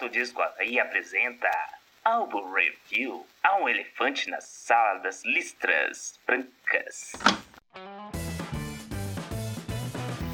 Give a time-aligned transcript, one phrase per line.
[0.00, 1.50] Bota o Disco aí apresenta
[2.02, 7.12] Álbum Review Há um elefante na sala das listras brancas.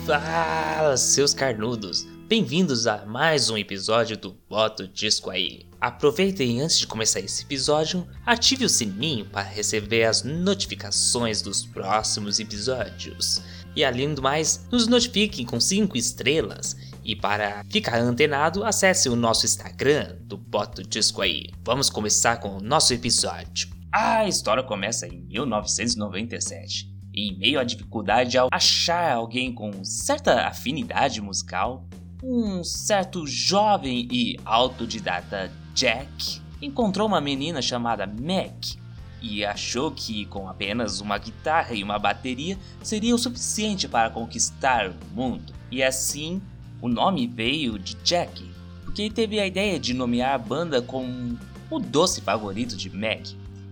[0.06, 2.04] Fala, seus carnudos!
[2.28, 5.66] Bem-vindos a mais um episódio do Bota o Disco aí.
[5.80, 12.38] Aproveitem antes de começar esse episódio, ative o sininho para receber as notificações dos próximos
[12.38, 13.42] episódios.
[13.74, 19.14] E além do mais, nos notifiquem com 5 estrelas e para ficar antenado, acesse o
[19.14, 21.50] nosso Instagram do Bota Disco aí.
[21.62, 23.68] Vamos começar com o nosso episódio.
[23.92, 26.90] A história começa em 1997.
[27.14, 31.86] Em meio à dificuldade ao achar alguém com certa afinidade musical,
[32.20, 38.76] um certo jovem e autodidata Jack encontrou uma menina chamada Meg
[39.22, 44.90] e achou que com apenas uma guitarra e uma bateria seria o suficiente para conquistar
[44.90, 45.54] o mundo.
[45.70, 46.42] E assim
[46.80, 48.44] o nome veio de Jack,
[48.84, 51.36] porque teve a ideia de nomear a banda com
[51.70, 53.26] o doce favorito de Mac.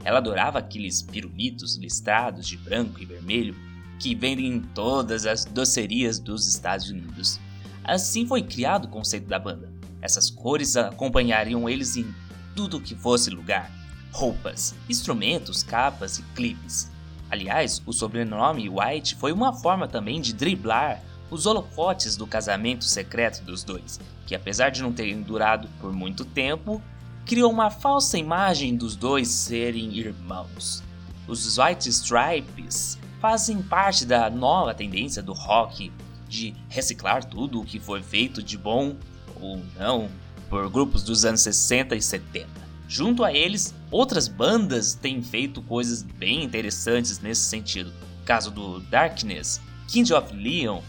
[0.05, 3.56] Ela adorava aqueles pirulitos listrados de branco e vermelho
[3.98, 7.41] que vendem em todas as docerias dos Estados Unidos.
[7.83, 9.73] Assim foi criado o conceito da banda.
[10.03, 12.06] Essas cores acompanhariam eles em
[12.55, 13.71] tudo que fosse lugar:
[14.12, 16.91] roupas, instrumentos, capas e clipes.
[17.31, 21.03] Aliás, o sobrenome White foi uma forma também de driblar
[21.35, 26.25] os holofotes do casamento secreto dos dois, que apesar de não terem durado por muito
[26.25, 26.81] tempo,
[27.27, 30.83] criou uma falsa imagem dos dois serem irmãos.
[31.27, 35.91] Os White Stripes fazem parte da nova tendência do rock
[36.29, 38.95] de reciclar tudo o que foi feito de bom
[39.41, 40.09] ou não
[40.49, 42.49] por grupos dos anos 60 e 70.
[42.87, 47.93] Junto a eles, outras bandas têm feito coisas bem interessantes nesse sentido.
[48.25, 50.81] Caso do Darkness, King of Leon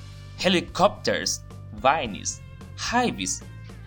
[0.43, 2.41] Helicopters, Vines,
[2.77, 3.41] Hives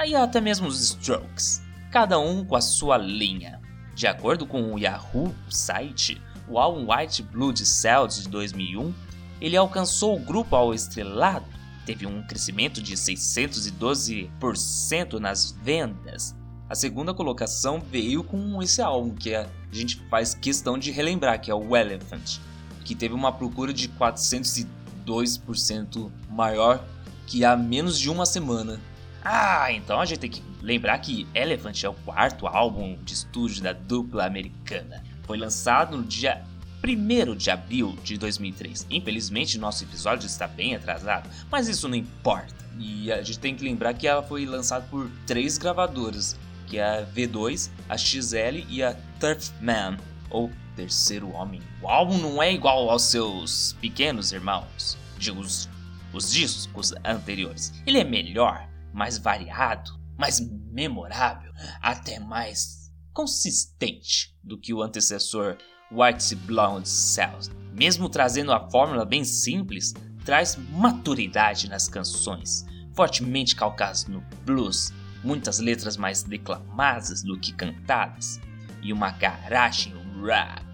[0.04, 3.60] e até mesmo os Strokes, cada um com a sua linha.
[3.94, 8.94] De acordo com o Yahoo site, o álbum White Blood Cells de 2001,
[9.40, 11.46] ele alcançou o grupo ao estrelado,
[11.84, 16.36] teve um crescimento de 612% nas vendas.
[16.68, 21.50] A segunda colocação veio com esse álbum que a gente faz questão de relembrar, que
[21.50, 22.38] é o Elephant,
[22.84, 24.68] que teve uma procura de 410
[25.08, 26.84] 2% maior
[27.26, 28.78] que há menos de uma semana.
[29.24, 33.62] Ah, então a gente tem que lembrar que Elephant é o quarto álbum de estúdio
[33.62, 35.02] da dupla americana.
[35.24, 36.44] Foi lançado no dia
[36.84, 38.86] 1 de abril de 2003.
[38.90, 42.54] Infelizmente, nosso episódio está bem atrasado, mas isso não importa.
[42.78, 46.36] E a gente tem que lembrar que ela foi lançada por três gravadoras,
[46.66, 49.98] que é a V2, a XL e a Turfman,
[50.30, 51.60] ou Terceiro Homem.
[51.82, 55.68] O álbum não é igual aos seus pequenos irmãos, de os,
[56.12, 57.72] os discos anteriores.
[57.84, 60.38] Ele é melhor, mais variado, mais
[60.70, 61.50] memorável,
[61.82, 65.56] até mais consistente do que o antecessor
[65.90, 67.50] White Blonde Cells.
[67.72, 69.92] Mesmo trazendo a fórmula bem simples,
[70.24, 74.92] traz maturidade nas canções, fortemente calcadas no blues,
[75.24, 78.40] muitas letras mais declamadas do que cantadas,
[78.80, 79.92] e uma garagem
[80.24, 80.67] rap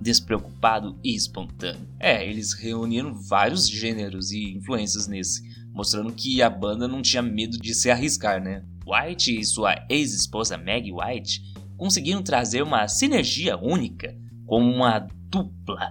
[0.00, 1.88] despreocupado e espontâneo.
[1.98, 5.42] É, eles reuniram vários gêneros e influências nesse,
[5.72, 8.64] mostrando que a banda não tinha medo de se arriscar, né?
[8.86, 11.42] White e sua ex-esposa Maggie White
[11.76, 15.90] conseguiram trazer uma sinergia única, como uma dupla.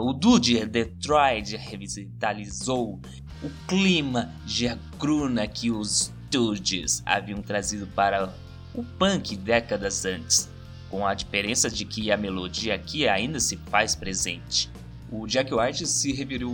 [0.00, 3.00] O duo de Detroit revitalizou
[3.42, 8.34] o clima de agruna que os Stooges haviam trazido para
[8.74, 10.50] o punk décadas antes
[10.92, 14.70] com a diferença de que a melodia aqui ainda se faz presente.
[15.10, 16.52] O Jack White se referiu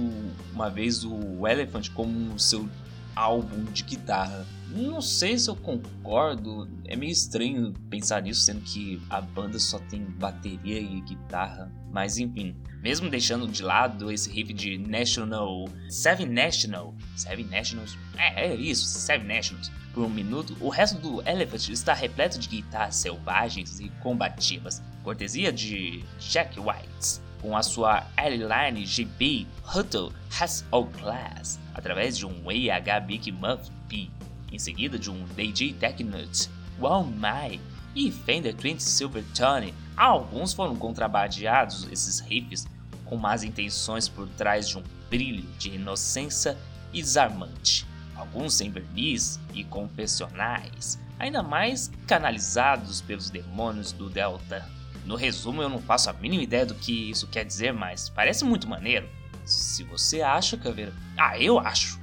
[0.54, 2.68] uma vez o Elephant como seu
[3.16, 4.46] álbum de guitarra.
[4.70, 9.78] Não sei se eu concordo, é meio estranho pensar nisso, sendo que a banda só
[9.78, 12.54] tem bateria e guitarra, mas enfim.
[12.82, 15.68] Mesmo deixando de lado esse riff de National.
[15.88, 16.94] Seven National.
[17.16, 17.98] Seven Nationals?
[18.16, 22.48] É, é isso, Seven Nationals por um minuto, o resto do Elephant está repleto de
[22.48, 29.44] guitarras selvagens e combativas, cortesia de Jack White, com a sua Airline GB
[29.74, 34.08] Huddle Has All Class, através de um AH Big Muff P,
[34.52, 36.48] em seguida de um DJ Technut
[36.78, 37.60] Wow My
[37.94, 39.74] e Fender Twin Silvertone.
[39.96, 42.66] Alguns foram contrabandeados esses riffs
[43.04, 46.56] com más intenções por trás de um brilho de inocência
[46.92, 47.86] e desarmante
[48.18, 54.68] alguns sem verniz e confessionais, ainda mais canalizados pelos demônios do Delta.
[55.04, 58.44] No resumo, eu não faço a mínima ideia do que isso quer dizer, mas parece
[58.44, 59.08] muito maneiro.
[59.44, 60.92] Se você acha, Caveira.
[61.16, 61.97] Ah, eu acho.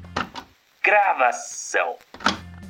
[0.86, 1.96] Gravação.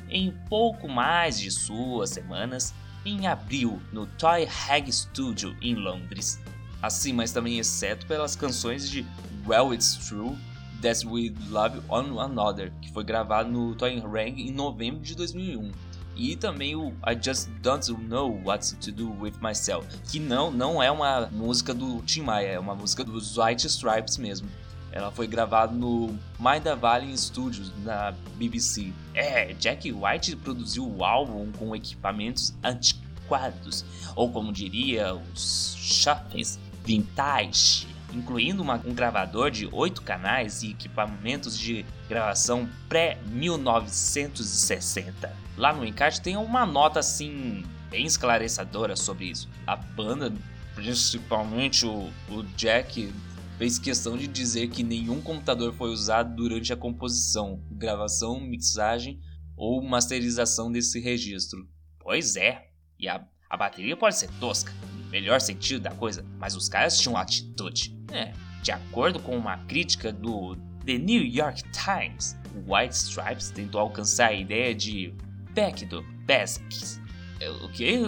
[0.08, 2.72] em pouco mais de suas semanas
[3.04, 6.40] em abril no Toy Hag Studio em Londres.
[6.80, 9.04] Assim, mas também exceto pelas canções de
[9.46, 10.34] Well It's True,
[10.80, 15.70] That We Love One Another, que foi gravado no Toy Hag em novembro de 2001.
[16.16, 20.82] E também o I Just Don't Know What to Do With Myself, que não, não
[20.82, 24.48] é uma música do Tim Maia, é uma música dos White Stripes mesmo.
[24.96, 28.94] Ela foi gravada no Maida Valley Studios, na BBC.
[29.12, 33.84] É, Jack White produziu o álbum com equipamentos antiquados,
[34.14, 41.58] ou como diria os chapéus, vintage, incluindo uma, um gravador de 8 canais e equipamentos
[41.58, 45.30] de gravação pré-1960.
[45.58, 49.46] Lá no encarte tem uma nota assim bem esclarecedora sobre isso.
[49.66, 50.32] A banda,
[50.74, 53.12] principalmente o, o Jack,
[53.58, 59.20] fez questão de dizer que nenhum computador foi usado durante a composição, gravação, mixagem
[59.56, 61.66] ou masterização desse registro.
[61.98, 62.68] Pois é,
[62.98, 66.98] e a, a bateria pode ser tosca, no melhor sentido da coisa, mas os caras
[66.98, 67.96] tinham atitude.
[68.12, 68.32] É,
[68.62, 72.36] de acordo com uma crítica do The New York Times,
[72.66, 75.14] White Stripes tentou alcançar a ideia de
[75.54, 77.00] Back to Basics.
[77.40, 78.00] É, o que?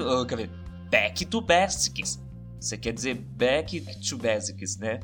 [0.91, 2.23] Back to Basics.
[2.61, 5.01] Você quer dizer Back to Basics, né?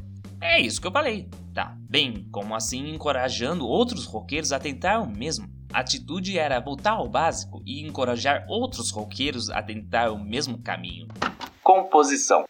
[0.46, 1.26] É isso que eu falei.
[1.54, 5.48] Tá, bem, como assim encorajando outros roqueiros a tentar o mesmo.
[5.72, 11.08] A atitude era voltar ao básico e encorajar outros roqueiros a tentar o mesmo caminho.
[11.62, 12.44] Composição: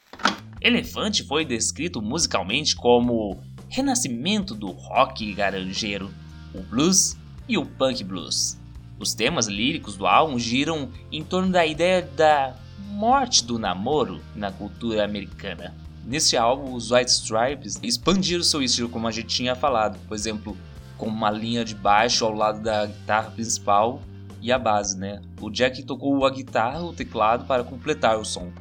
[0.61, 6.12] Elefante foi descrito musicalmente como renascimento do rock garanjeiro,
[6.52, 7.17] o blues
[7.49, 8.58] e o punk blues.
[8.99, 14.50] Os temas líricos do álbum giram em torno da ideia da morte do namoro na
[14.50, 15.84] cultura americana.
[16.05, 20.56] Nesse álbum, os White Stripes expandiram seu estilo, como a gente tinha falado, por exemplo,
[20.99, 24.03] com uma linha de baixo ao lado da guitarra principal
[24.41, 25.23] e a base, né?
[25.41, 28.53] O Jack tocou a guitarra o teclado para completar o som.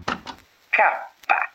[0.72, 1.52] Capa.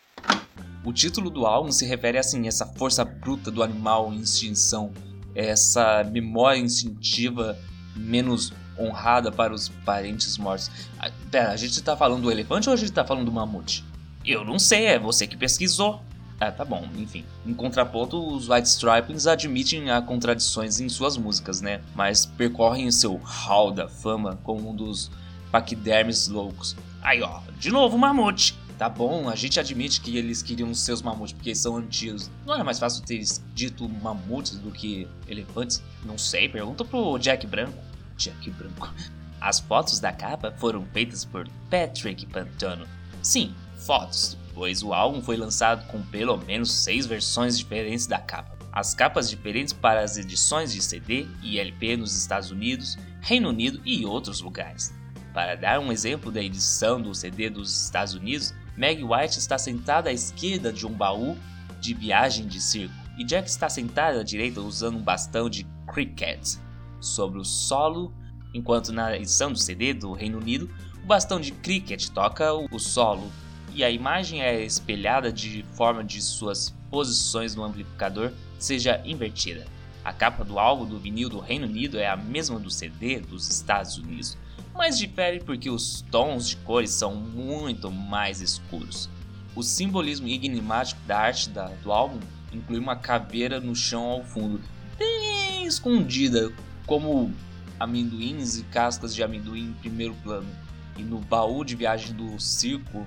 [0.85, 4.93] O título do álbum se refere assim essa força bruta do animal em extinção,
[5.35, 7.59] essa memória instintiva
[7.97, 10.71] menos honrada para os parentes mortos.
[10.99, 13.85] Ah, pera, a gente tá falando do elefante ou a gente tá falando do mamute?
[14.29, 16.03] Eu não sei, é você que pesquisou.
[16.39, 17.25] Ah, tá bom, enfim.
[17.47, 21.81] Em contraponto, os White Stripes admitem a contradições em suas músicas, né?
[21.95, 25.11] Mas percorrem seu hall da fama como um dos
[25.51, 26.77] paquidermes loucos.
[27.01, 28.55] Aí ó, de novo mamute.
[28.77, 32.31] Tá bom, a gente admite que eles queriam seus mamutes porque são antigos.
[32.47, 35.83] Não era mais fácil ter dito mamutes do que elefantes?
[36.05, 37.79] Não sei, pergunta pro Jack Branco.
[38.19, 38.93] Jack Branco.
[39.41, 42.87] As fotos da capa foram feitas por Patrick Pantano.
[43.23, 43.55] Sim,
[43.89, 48.59] fotos, pois o álbum foi lançado com pelo menos seis versões diferentes da capa.
[48.71, 53.81] As capas diferentes para as edições de CD e LP nos Estados Unidos, Reino Unido
[53.87, 54.95] e outros lugares.
[55.33, 60.11] Para dar um exemplo da edição do CD dos Estados Unidos, Meg White está sentada
[60.11, 61.35] à esquerda de um baú
[61.81, 66.57] de viagem de circo e Jack está sentado à direita usando um bastão de cricket
[67.01, 68.13] sobre o solo,
[68.53, 70.69] enquanto na edição do CD do Reino Unido,
[71.03, 73.33] o bastão de cricket toca o solo
[73.79, 79.69] e a imagem é espelhada de forma de suas posições no amplificador seja invertida.
[80.05, 83.49] A capa do álbum do vinil do Reino Unido é a mesma do CD dos
[83.49, 84.37] Estados Unidos,
[84.75, 89.09] mas difere porque os tons de cores são muito mais escuros.
[89.55, 92.19] O simbolismo enigmático da arte da, do álbum
[92.53, 94.61] inclui uma caveira no chão ao fundo,
[94.99, 96.53] bem escondida,
[96.85, 97.33] como
[97.79, 100.49] amendoins e cascas de amendoim em primeiro plano.
[100.97, 103.07] E no baú de viagem do circo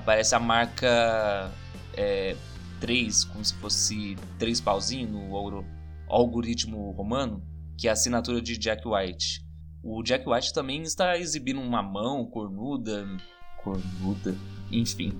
[0.00, 1.52] aparece a marca
[1.94, 2.34] é,
[2.80, 5.64] 3, como se fosse três pauzinhos no
[6.08, 7.42] algoritmo romano,
[7.78, 9.46] que é a assinatura de Jack White.
[9.82, 13.06] O Jack White também está exibindo uma mão cornuda.
[13.62, 14.36] Cornuda?
[14.70, 15.12] Enfim.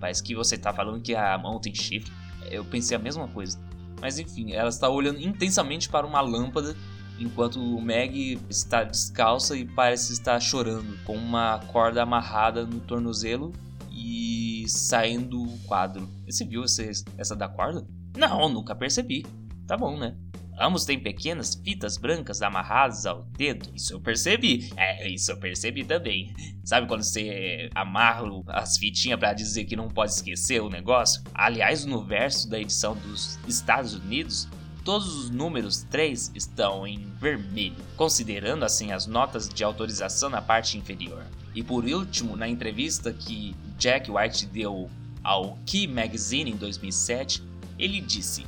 [0.00, 2.12] Parece que você está falando que a mão tem chifre.
[2.50, 3.58] Eu pensei a mesma coisa.
[4.00, 6.76] Mas enfim, ela está olhando intensamente para uma lâmpada
[7.18, 13.52] enquanto o Meg está descalça e parece estar chorando, com uma corda amarrada no tornozelo
[14.06, 16.06] e saindo o quadro.
[16.26, 16.82] Você viu essa,
[17.16, 17.86] essa da corda?
[18.14, 19.24] Não, nunca percebi.
[19.66, 20.14] Tá bom, né?
[20.60, 23.70] Ambos têm pequenas fitas brancas amarradas ao dedo.
[23.74, 24.70] Isso eu percebi.
[24.76, 26.34] É, isso eu percebi também.
[26.62, 31.22] Sabe quando você amarra as fitinhas para dizer que não pode esquecer o negócio?
[31.32, 34.46] Aliás, no verso da edição dos Estados Unidos,
[34.84, 40.76] todos os números 3 estão em vermelho, considerando assim as notas de autorização na parte
[40.76, 41.24] inferior.
[41.54, 44.90] E por último, na entrevista que Jack White deu
[45.22, 47.42] ao Key Magazine em 2007,
[47.78, 48.46] ele disse: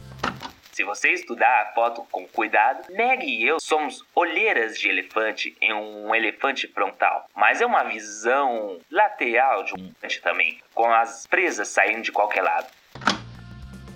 [0.73, 5.73] Se você estudar a foto com cuidado, Meg e eu somos olheiras de elefante em
[5.73, 11.69] um elefante frontal, mas é uma visão lateral de um elefante também, com as presas
[11.69, 12.69] saindo de qualquer lado.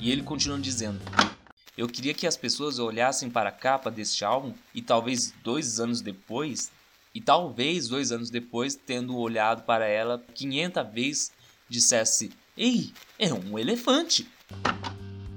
[0.01, 1.01] E ele continua dizendo:
[1.77, 6.01] Eu queria que as pessoas olhassem para a capa deste álbum e talvez dois anos
[6.01, 6.73] depois,
[7.15, 11.33] e talvez dois anos depois, tendo olhado para ela 500 vezes,
[11.69, 14.29] dissesse: Ei, é um elefante.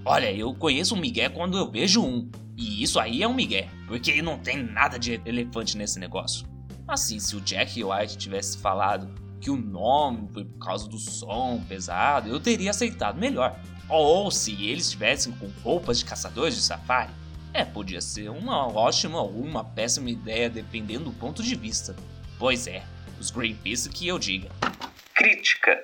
[0.05, 2.29] Olha, eu conheço um migué quando eu vejo um.
[2.55, 6.45] E isso aí é um migué, porque não tem nada de elefante nesse negócio.
[6.87, 11.63] Assim, se o Jack White tivesse falado que o nome foi por causa do som
[11.67, 13.59] pesado, eu teria aceitado melhor.
[13.89, 17.11] Ou se eles estivessem com roupas de caçadores de safari.
[17.53, 21.95] É, podia ser uma ótima ou uma péssima ideia dependendo do ponto de vista.
[22.39, 22.83] Pois é,
[23.19, 24.49] os Greenpeace que eu diga.
[25.13, 25.83] Crítica.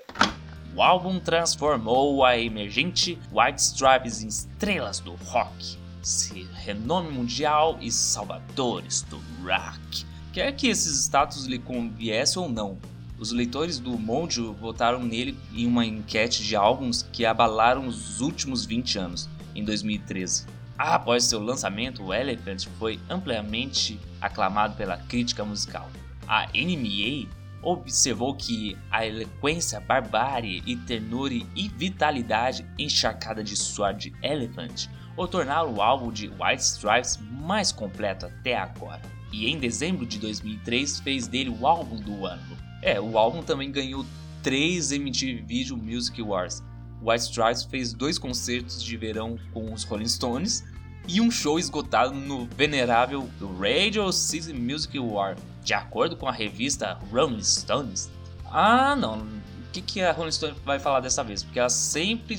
[0.75, 7.91] O álbum transformou a emergente White Stripes em estrelas do rock, se renome mundial e
[7.91, 10.05] salvadores do rock.
[10.33, 12.77] Quer que esses status lhe conviesse ou não,
[13.19, 18.65] os leitores do Mojo votaram nele em uma enquete de álbuns que abalaram os últimos
[18.65, 20.58] 20 anos, em 2013.
[20.79, 25.89] Após seu lançamento, o Elephant foi amplamente aclamado pela crítica musical.
[26.25, 27.27] A NMA
[27.61, 35.27] observou que a eloquência, barbárie e ternura e vitalidade encharcada de suor de Elephant o
[35.27, 39.01] tornaram o álbum de White Stripes mais completo até agora.
[39.33, 42.57] E em dezembro de 2003 fez dele o álbum do ano.
[42.81, 44.05] É, o álbum também ganhou
[44.43, 46.63] 3 MTV Video Music Awards.
[47.01, 50.63] White Stripes fez dois concertos de verão com os Rolling Stones
[51.07, 53.29] e um show esgotado no venerável
[53.59, 58.11] Radio City Music Award, de acordo com a revista Rolling Stones.
[58.45, 59.19] Ah, não.
[59.19, 61.43] O que, que a Rolling Stone vai falar dessa vez?
[61.43, 62.37] Porque ela sempre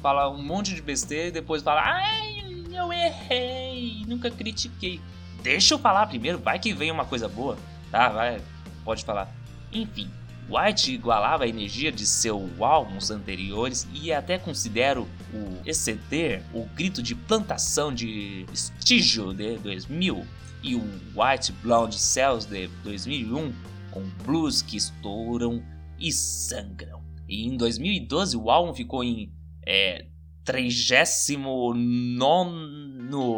[0.00, 2.42] fala um monte de besteira e depois fala: Ai,
[2.72, 5.00] eu errei, nunca critiquei.
[5.42, 7.56] Deixa eu falar primeiro, vai que vem uma coisa boa.
[7.90, 8.40] Tá, vai,
[8.84, 9.34] pode falar.
[9.72, 10.10] Enfim,
[10.50, 17.00] White igualava a energia de seus álbuns anteriores e até considero o exceder o grito
[17.00, 20.26] de plantação de Estígio de 2000
[20.62, 20.82] e o
[21.14, 23.54] White Blonde Cells de 2001
[23.92, 25.62] com blues que estouram
[25.98, 27.00] e sangram.
[27.28, 29.32] E em 2012 o álbum ficou em
[29.64, 30.06] é,
[30.44, 31.78] 39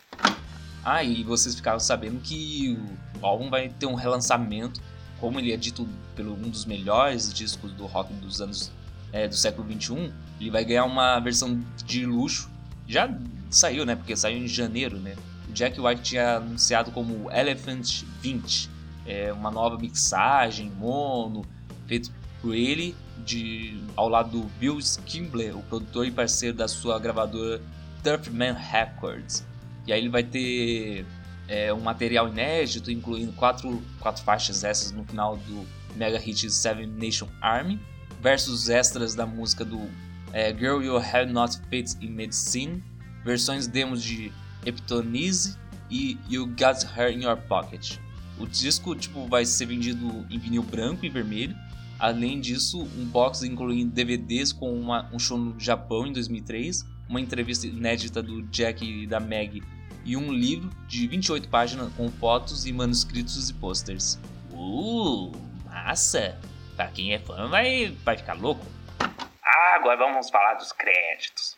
[0.84, 2.78] Ah, e vocês ficaram sabendo que
[3.20, 4.80] o álbum vai ter um relançamento,
[5.18, 8.70] como ele é dito pelo um dos melhores discos do rock dos anos
[9.12, 12.50] é, do século 21, ele vai ganhar uma versão de luxo.
[12.86, 13.08] Já
[13.48, 13.94] saiu, né?
[13.94, 15.14] Porque saiu em janeiro, né?
[15.48, 18.68] O Jack White tinha anunciado como Elephant 20,
[19.06, 21.46] é, uma nova mixagem mono,
[21.86, 22.10] feito
[22.42, 27.60] por ele, de, ao lado do Bill Skimble, o produtor e parceiro da sua gravadora
[28.02, 29.44] Turfman Records.
[29.86, 31.04] E aí ele vai ter
[31.48, 35.66] é, um material inédito, incluindo quatro, quatro faixas essas no final do
[35.96, 37.80] mega hit Seven Nation Army,
[38.20, 39.88] versos extras da música do
[40.32, 42.82] é, Girl You Have Not Fit in Medicine,
[43.24, 44.32] versões demos de
[44.66, 45.56] Eptonise
[45.90, 47.98] e You Got Her in Your Pocket.
[48.38, 51.54] O disco tipo, vai ser vendido em vinil branco e vermelho.
[51.98, 57.20] Além disso, um box incluindo DVDs com uma, um show no Japão em 2003, uma
[57.20, 59.62] entrevista inédita do Jack e da Meg
[60.04, 64.18] e um livro de 28 páginas com fotos e manuscritos e posters.
[64.50, 65.32] Uh,
[65.64, 66.38] massa!
[66.76, 68.66] Pra quem é fã vai, vai ficar louco.
[69.00, 71.56] Ah, agora vamos falar dos créditos.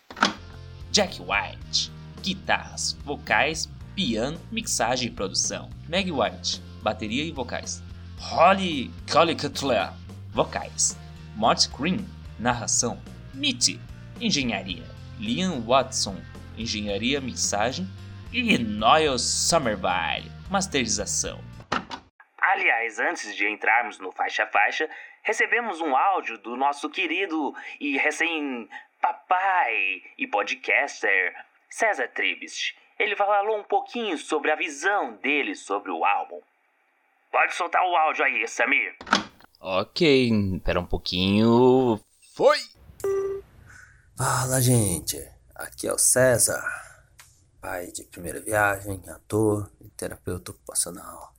[0.93, 1.91] Jack White,
[2.23, 5.71] guitarras, vocais, piano, mixagem e produção.
[5.89, 7.83] Meg White, bateria e vocais.
[8.19, 9.93] Holly Cutler,
[10.37, 10.95] vocais.
[11.35, 12.07] Mort Green,
[12.39, 13.03] narração.
[13.33, 13.81] Mitty,
[14.21, 14.85] engenharia.
[15.19, 16.21] Liam Watson,
[16.59, 17.89] engenharia, mixagem.
[18.31, 21.41] E Noel Somerville, masterização.
[22.39, 24.91] Aliás, antes de entrarmos no faixa faixa,
[25.23, 28.69] recebemos um áudio do nosso querido e recém
[29.01, 31.35] papai e podcaster
[31.71, 32.77] César Tribist.
[32.99, 36.43] Ele falou um pouquinho sobre a visão dele sobre o álbum.
[37.33, 38.97] Pode soltar o áudio aí, Samir.
[39.69, 42.01] Ok, espera um pouquinho.
[42.35, 42.57] Foi!
[44.17, 45.19] Fala, gente.
[45.57, 46.63] Aqui é o César,
[47.61, 51.35] pai de primeira viagem, ator e terapeuta ocupacional.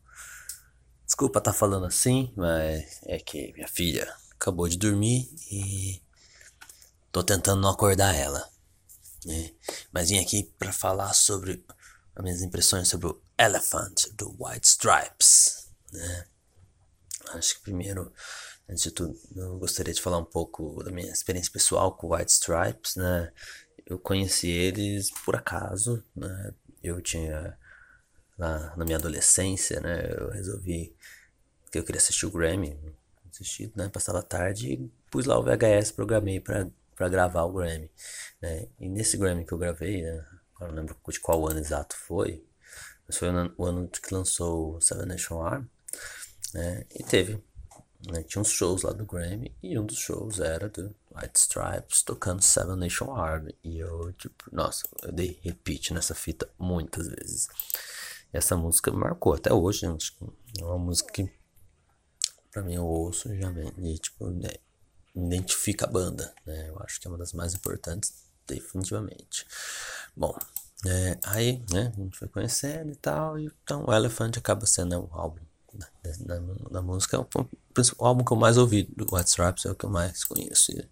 [1.06, 6.04] Desculpa estar tá falando assim, mas é que minha filha acabou de dormir e
[7.14, 8.46] tô tentando não acordar ela.
[9.24, 9.54] Né?
[9.90, 11.66] Mas vim aqui para falar sobre
[12.14, 15.70] as minhas impressões sobre o Elephant do White Stripes.
[15.94, 16.28] Né?
[17.34, 18.12] Acho que primeiro,
[18.70, 22.32] antes de tudo, eu gostaria de falar um pouco da minha experiência pessoal com White
[22.32, 22.96] Stripes.
[22.96, 23.32] Né?
[23.86, 26.04] Eu conheci eles por acaso.
[26.16, 26.54] Né?
[26.84, 27.58] Eu tinha
[28.38, 30.12] lá na minha adolescência, né?
[30.12, 30.96] Eu resolvi
[31.72, 32.80] que eu queria assistir o Grammy,
[33.30, 33.90] assisti, né?
[33.90, 36.68] Passava a tarde e pus lá o VHS, programei para
[36.98, 37.92] para gravar o Grammy,
[38.42, 38.68] né?
[38.80, 40.26] E nesse Grammy que eu gravei, né?
[40.60, 42.44] Eu não lembro de qual ano exato foi,
[43.08, 45.70] mas foi o ano, que lançou Seven Nation Army,
[46.58, 46.86] né?
[46.94, 47.42] E teve,
[48.12, 48.24] né?
[48.24, 52.42] Tinha uns shows lá do Grammy e um dos shows era do White Stripes tocando
[52.42, 57.48] Seven Nation Army e eu tipo, nossa, eu dei repeat nessa fita muitas vezes
[58.34, 59.88] essa música me marcou até hoje.
[59.88, 59.98] Né?
[60.60, 61.32] É uma música que
[62.52, 64.50] pra mim eu ouço já e tipo, né,
[65.16, 66.70] identifica a banda, né?
[66.70, 68.14] Eu acho que é uma das mais importantes,
[68.48, 69.46] definitivamente.
[70.16, 70.36] Bom,
[70.86, 75.00] é, aí, né, a gente foi conhecendo e tal, e então o Elephant acaba sendo
[75.00, 75.47] o álbum
[76.20, 76.40] da,
[76.72, 79.90] da, música, é o, álbum que eu mais ouvi do Stripes, é o que eu
[79.90, 80.72] mais conheço.
[80.72, 80.86] Eu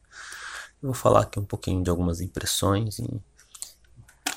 [0.81, 3.21] vou falar aqui um pouquinho de algumas impressões e,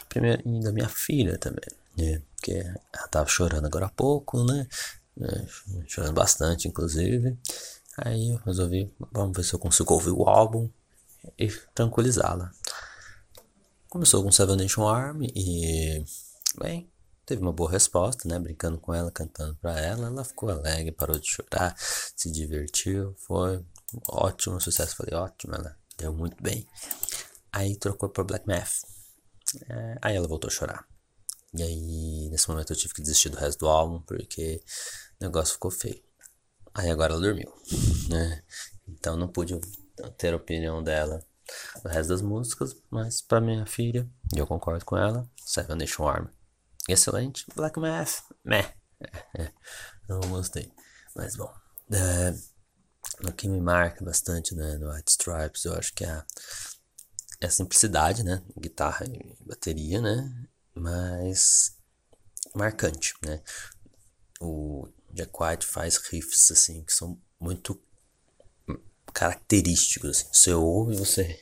[0.08, 1.68] primeiro, e da minha filha também.
[1.98, 4.66] É, porque ela tava chorando agora há pouco, né?
[5.20, 5.46] É,
[5.86, 7.36] chorando bastante, inclusive.
[7.98, 10.70] Aí eu resolvi, vamos ver se eu consigo ouvir o álbum
[11.36, 12.50] e tranquilizá-la.
[13.88, 16.04] Começou com Seven Nation Army e,
[16.60, 16.88] bem,
[17.28, 18.38] teve uma boa resposta, né?
[18.38, 20.06] Brincando com ela, cantando pra ela.
[20.06, 23.14] Ela ficou alegre, parou de chorar, se divertiu.
[23.18, 23.62] Foi
[24.08, 24.96] ótimo sucesso.
[24.96, 26.66] Falei, ótimo, ela deu muito bem.
[27.52, 28.80] Aí trocou pra Black Math.
[29.68, 30.86] É, aí ela voltou a chorar.
[31.54, 34.62] E aí, nesse momento eu tive que desistir do resto do álbum, porque
[35.20, 36.02] o negócio ficou feio.
[36.74, 37.52] Aí agora ela dormiu,
[38.08, 38.42] né?
[38.86, 39.58] Então não pude
[40.16, 41.22] ter a opinião dela
[41.82, 46.06] do resto das músicas, mas para minha filha, e eu concordo com ela, Seven Nation
[46.06, 46.37] Army.
[46.88, 47.44] Excelente.
[47.54, 48.72] Black Math, meh.
[50.08, 50.72] Não gostei.
[51.14, 51.52] Mas bom,
[51.92, 52.34] é,
[53.28, 56.26] o que me marca bastante né, no White Stripes, eu acho que é a,
[57.40, 58.42] é a simplicidade, né?
[58.58, 60.48] Guitarra e bateria, né?
[60.78, 61.76] mas
[62.54, 63.42] marcante, né?
[64.40, 67.80] O Jack White faz riffs assim que são muito
[69.12, 70.28] característicos, assim.
[70.32, 71.40] Você ouve, você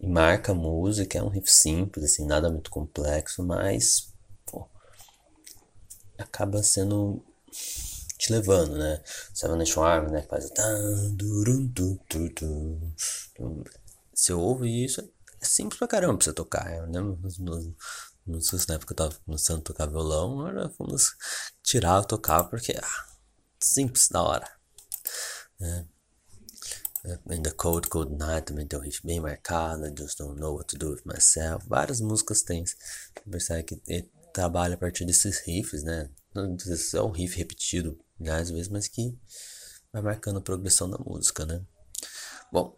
[0.00, 4.12] marca a música, é um riff simples, assim, nada muito complexo, mas
[6.18, 7.24] acaba sendo
[8.18, 9.02] te levando, né?
[9.56, 10.22] Nation Army, né?
[10.22, 10.50] Que faz
[14.14, 15.00] você ouve isso,
[15.40, 16.74] é simples pra caramba pra você tocar.
[16.74, 17.38] Eu lembro nos,
[18.26, 21.14] músicas na época eu tava começando a tocar violão, era vamos
[21.62, 23.06] tirar, tocar, porque ah,
[23.62, 24.50] simples, da hora.
[25.60, 25.84] É.
[27.30, 30.56] In the Cold Cold Night também tem um riff bem marcado, I Just Don't Know
[30.56, 31.68] What to Do With Myself.
[31.68, 32.64] Várias músicas tem.
[33.30, 36.10] Percebe que ele trabalha a partir desses riffs, né?
[36.94, 39.18] É um riff repetido às vezes, mas que
[39.90, 41.62] vai marcando a progressão da música, né?
[42.52, 42.76] Bom,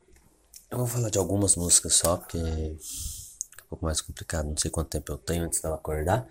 [0.70, 4.46] eu vou falar de algumas músicas só, porque um pouco mais complicado.
[4.46, 6.28] Não sei quanto tempo eu tenho antes dela acordar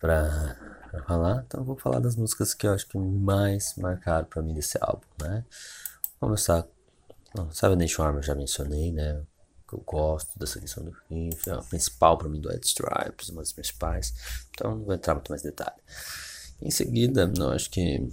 [0.00, 0.56] pra,
[0.90, 1.44] pra falar.
[1.46, 4.76] Então eu vou falar das músicas que eu acho que mais marcaram pra mim desse
[4.80, 5.44] álbum, né?
[6.20, 6.66] Vou começar.
[7.32, 9.22] Não, Seven Nation Army eu já mencionei, né?
[9.74, 11.50] Eu gosto dessa questão do riff.
[11.50, 14.14] É a principal pra mim do Ed Stripes, uma das principais.
[14.50, 15.76] Então não vou entrar muito mais detalhe.
[16.62, 18.08] Em seguida, eu acho que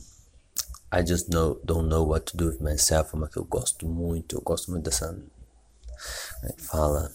[0.94, 3.88] I Just know, Don't Know What to Do with Myself é uma que eu gosto
[3.88, 4.36] muito.
[4.36, 5.12] Eu gosto muito dessa.
[5.12, 7.12] Né, fala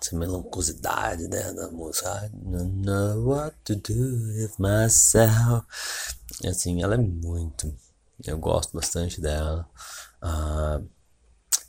[0.00, 2.26] essa melancosidade né, da música.
[2.26, 3.94] I don't know what to do
[4.34, 5.66] with myself.
[6.46, 7.74] Assim, ela é muito.
[8.22, 9.66] Eu gosto bastante dela.
[10.22, 10.86] Uh,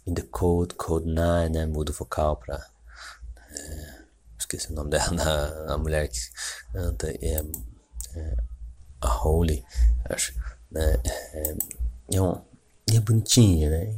[0.05, 1.65] in the Cold, Cold Night, né?
[1.65, 2.65] Muda o vocal pra.
[3.51, 4.01] É,
[4.37, 5.21] esqueci o nome dela,
[5.69, 6.19] a, a mulher que
[6.73, 7.43] canta, é,
[8.15, 8.37] é
[9.01, 9.65] a Holy,
[10.09, 10.33] acho,
[10.71, 10.99] né?
[11.03, 11.55] É,
[12.13, 12.41] é, um,
[12.89, 13.95] é bonitinha, né?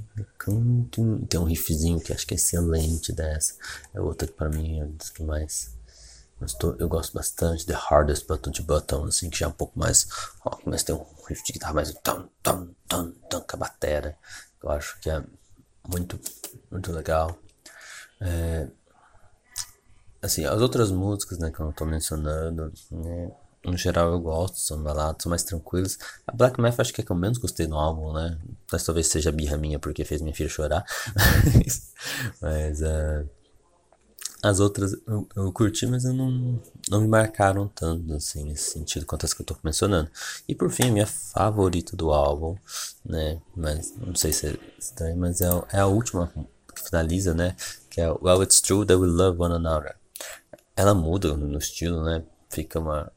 [1.30, 3.56] Tem um riffzinho que acho que é excelente dessa.
[3.94, 5.74] É outra que pra mim é das que mais.
[6.40, 7.66] Eu, eu gosto bastante.
[7.66, 10.08] The Hardest Button to Button, assim, que já é um pouco mais.
[10.46, 11.94] Ó, mas tem um riff de guitarra mais.
[12.04, 14.18] Tum, tum, tum, tum, com a batera.
[14.62, 15.24] Eu acho que é
[15.88, 16.20] muito,
[16.72, 17.38] muito legal.
[18.22, 18.68] É,
[20.22, 23.32] assim, as outras músicas, né, que eu não tô mencionando, né,
[23.66, 25.98] no geral eu gosto, são baladas, são mais tranquilas.
[26.28, 28.40] A Black Math acho que é que eu menos gostei no álbum, né,
[28.72, 30.86] mas talvez seja birra minha porque fez minha filha chorar,
[32.42, 33.30] mas, uh,
[34.44, 39.06] as outras eu, eu, curti, mas eu não, não me marcaram tanto, assim, nesse sentido,
[39.06, 40.10] quanto as que eu tô mencionando.
[40.48, 42.56] E por fim, a minha favorita do álbum,
[43.06, 46.32] né, mas não sei se é estranho, mas é, é a última
[46.76, 47.56] que finaliza, né,
[47.90, 49.96] que é Well, It's True That We Love One Another
[50.76, 52.24] ela muda no estilo, né?
[52.50, 53.12] Fica uma.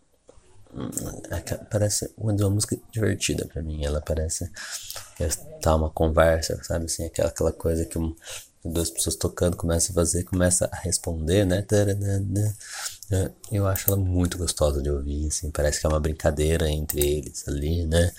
[1.30, 3.84] É parece uma música divertida pra mim.
[3.84, 4.50] Ela parece
[5.62, 6.84] tá uma conversa, sabe?
[6.84, 7.96] Assim, aquela, aquela coisa que
[8.72, 11.64] duas pessoas tocando começa a fazer, começa a responder, né?
[13.52, 17.46] Eu acho ela muito gostosa de ouvir, assim, parece que é uma brincadeira entre eles
[17.46, 18.12] ali, né?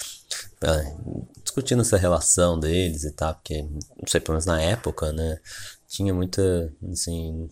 [1.43, 5.39] Discutindo essa relação deles e tal, porque, não sei, pelo menos na época, né?
[5.87, 7.49] Tinha muita, assim,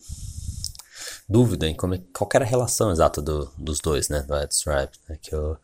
[1.27, 4.21] dúvida em como, é, qual era a relação exata do, dos dois, né?
[4.21, 5.17] Do Ed Stripe, né?
[5.21, 5.57] Que eu,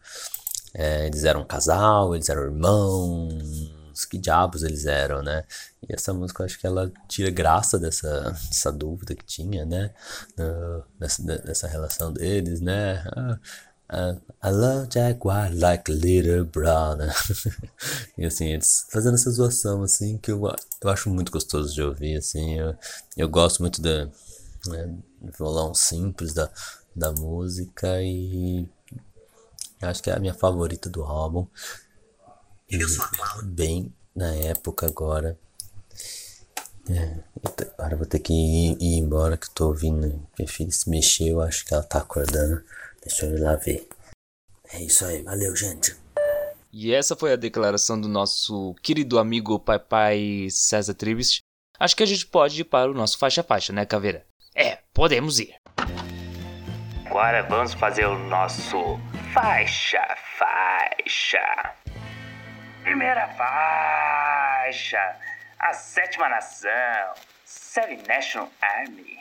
[0.73, 3.73] é, eles eram um casal, eles eram irmãos,
[4.07, 5.43] que diabos eles eram, né?
[5.87, 9.93] E essa música eu acho que ela tira graça dessa, dessa dúvida que tinha, né?
[10.39, 13.03] Uh, dessa, relação deles, né?
[13.15, 17.13] Uh, I love Jaguar like a little brother.
[18.17, 20.41] e assim, eles fazendo essa zoação, assim, que eu,
[20.81, 22.57] eu acho muito gostoso de ouvir, assim.
[22.57, 22.75] Eu,
[23.17, 24.05] eu gosto muito da,
[24.67, 24.95] né,
[25.37, 26.49] violão simples da,
[26.95, 28.67] da música e
[29.81, 31.47] acho que é a minha favorita do álbum.
[32.71, 35.37] E bem na época agora.
[36.89, 37.19] É,
[37.77, 40.07] agora vou ter que ir, ir, embora que eu tô ouvindo.
[40.37, 42.63] Minha filha se mexeu, acho que ela tá acordando.
[43.03, 43.87] Deixa eu ir lá ver.
[44.71, 45.95] É isso aí, valeu, gente.
[46.71, 51.41] E essa foi a declaração do nosso querido amigo Pai Pai César Tribes.
[51.77, 54.25] Acho que a gente pode ir para o nosso faixa-faixa, né, Caveira?
[54.55, 55.55] É, podemos ir.
[57.05, 58.77] Agora vamos fazer o nosso
[59.33, 59.99] faixa
[60.39, 61.80] faixa.
[62.83, 64.97] Primeira faixa,
[65.59, 66.69] a sétima nação,
[67.45, 69.17] Seven National Army.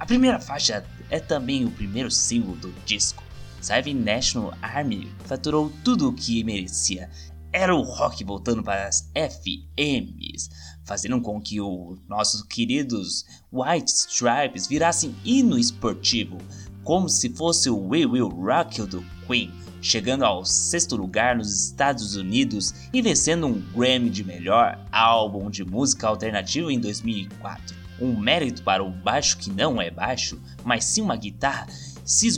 [0.00, 3.22] A primeira faixa é também o primeiro single do disco.
[3.60, 7.08] Seven National Army faturou tudo o que merecia.
[7.52, 10.50] Era o rock voltando para as FMs,
[10.84, 16.38] fazendo com que os nossos queridos White Stripes virassem hino esportivo,
[16.82, 19.52] como se fosse o We Will Rock You do Queen,
[19.84, 25.62] chegando ao sexto lugar nos Estados Unidos e vencendo um Grammy de melhor álbum de
[25.62, 27.76] música alternativa em 2004.
[28.00, 31.66] Um mérito para o baixo que não é baixo, mas sim uma guitarra
[32.04, 32.28] se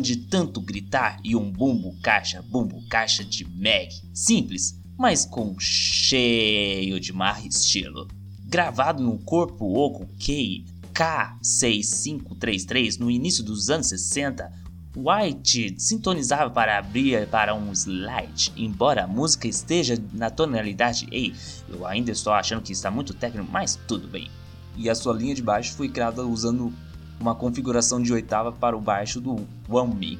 [0.00, 3.90] de tanto gritar e um bumbo caixa, bumbo caixa de Meg.
[4.14, 8.08] Simples, mas com cheio de mar estilo.
[8.46, 14.59] Gravado no corpo oco Key K6533 no início dos anos 60,
[14.96, 21.32] White sintonizava para abrir para um slide, embora a música esteja na tonalidade Ei,
[21.68, 24.30] eu ainda estou achando que está muito técnico, mas tudo bem.
[24.76, 26.72] E a sua linha de baixo foi criada usando
[27.20, 30.18] uma configuração de oitava para o baixo do One Me,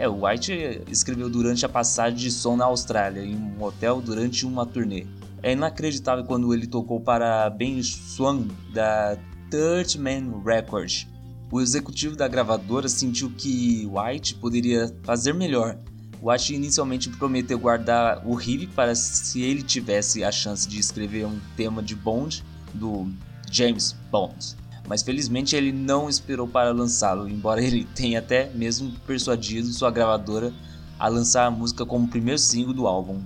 [0.00, 4.46] é, o White escreveu durante a passagem de som na Austrália, em um hotel durante
[4.46, 5.06] uma turnê.
[5.42, 9.18] É inacreditável quando ele tocou para Ben Swan da
[9.50, 11.06] Third Man Records.
[11.50, 15.76] O executivo da gravadora sentiu que White poderia fazer melhor.
[16.22, 21.40] White inicialmente prometeu guardar o riff para se ele tivesse a chance de escrever um
[21.56, 23.10] tema de Bond do
[23.50, 24.60] James Bond
[24.90, 30.52] mas felizmente ele não esperou para lançá-lo, embora ele tenha até mesmo persuadido sua gravadora
[30.98, 33.22] a lançar a música como primeiro single do álbum.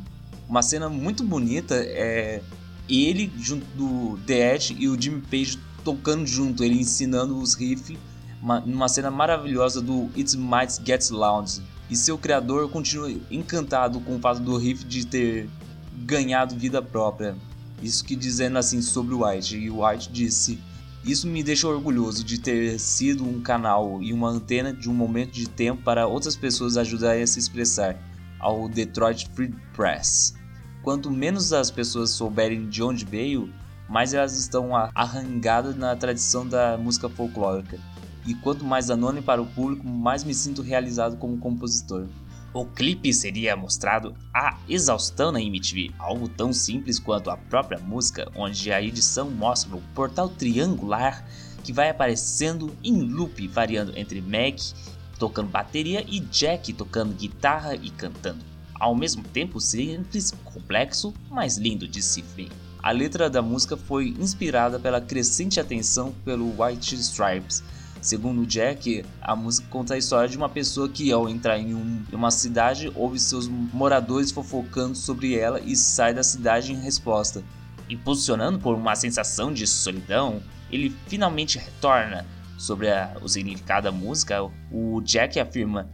[0.47, 2.43] Uma cena muito bonita é
[2.87, 7.97] ele junto do The Edge e o Jimmy Page tocando junto, ele ensinando os riffs,
[8.45, 11.63] uma, uma cena maravilhosa do It Might Get Loud.
[11.89, 15.49] E seu criador continua encantado com o fato do riff de ter
[16.05, 17.35] ganhado vida própria.
[17.83, 19.57] Isso que dizendo assim sobre o White.
[19.57, 20.59] E o White disse:
[21.05, 25.33] isso me deixa orgulhoso de ter sido um canal e uma antena de um momento
[25.33, 27.97] de tempo para outras pessoas ajudarem a se expressar,
[28.39, 30.35] ao Detroit Free Press.
[30.83, 33.53] Quanto menos as pessoas souberem de onde veio,
[33.89, 37.79] mais elas estão arrangadas na tradição da música folclórica.
[38.27, 42.07] E quanto mais anônimo para o público, mais me sinto realizado como compositor.
[42.53, 48.31] O clipe seria mostrado a exaustão na MTV, algo tão simples quanto a própria música,
[48.37, 51.25] onde a edição mostra o portal triangular
[51.65, 54.57] que vai aparecendo em loop, variando entre Meg
[55.19, 58.45] tocando bateria e Jack tocando guitarra e cantando.
[58.75, 62.51] Ao mesmo tempo simples, complexo, mas lindo de se ver.
[62.83, 67.63] A letra da música foi inspirada pela crescente atenção pelo White Stripes.
[68.05, 72.05] Segundo Jack, a música conta a história de uma pessoa que, ao entrar em, um,
[72.13, 77.43] uma cidade, ouve seus moradores fofocando sobre ela e sai da cidade em resposta.
[77.89, 82.27] Impulsionando por uma sensação de solidão, ele finalmente retorna.
[82.59, 85.91] Sobre a, o significado da música, o Jack afirma: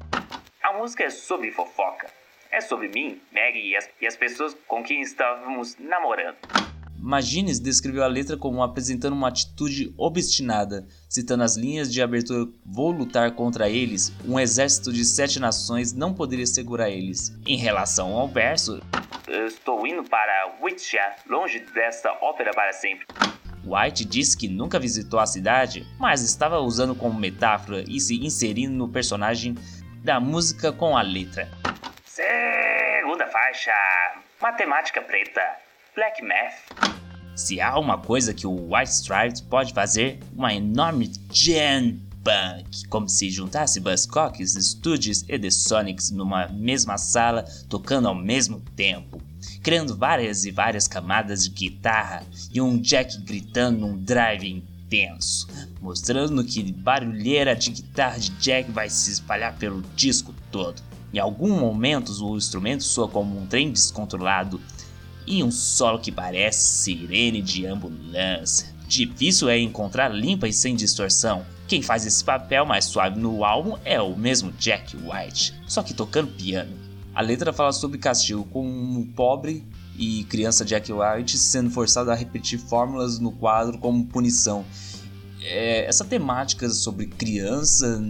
[0.64, 2.11] A música é sobre fofoca.
[2.51, 6.38] É sobre mim, Maggie e as, e as pessoas com quem estávamos namorando.
[7.02, 12.90] Magines descreveu a letra como apresentando uma atitude obstinada, citando as linhas de abertura: Vou
[12.90, 17.34] lutar contra eles, um exército de sete nações não poderia segurar eles.
[17.46, 18.80] Em relação ao verso,
[19.46, 23.06] Estou indo para Whitshire, longe desta ópera para sempre.
[23.64, 28.74] White disse que nunca visitou a cidade, mas estava usando como metáfora e se inserindo
[28.74, 29.54] no personagem
[30.02, 31.48] da música com a letra.
[32.04, 33.72] Segunda faixa,
[34.40, 35.40] matemática preta,
[35.94, 36.98] black math.
[37.35, 43.09] Se há uma coisa que o White Stripes pode fazer, uma enorme jam punk, como
[43.09, 49.20] se juntasse Buzzcocks, Studios e The Sonics numa mesma sala, tocando ao mesmo tempo,
[49.62, 55.48] criando várias e várias camadas de guitarra e um Jack gritando num drive intenso,
[55.81, 60.83] mostrando que barulheira de guitarra de Jack vai se espalhar pelo disco todo.
[61.12, 64.61] Em alguns momentos o instrumento soa como um trem descontrolado
[65.26, 68.68] e um solo que parece sirene de ambulância.
[68.87, 71.44] Difícil é encontrar limpa e sem distorção.
[71.68, 75.94] Quem faz esse papel mais suave no álbum é o mesmo Jack White, só que
[75.94, 76.76] tocando piano.
[77.14, 79.64] A letra fala sobre castigo com um pobre
[79.96, 84.64] e criança Jack White sendo forçado a repetir fórmulas no quadro como punição.
[85.42, 88.02] É, essa temática sobre criança